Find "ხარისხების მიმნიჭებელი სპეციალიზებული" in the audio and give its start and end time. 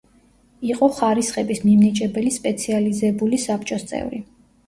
0.99-3.41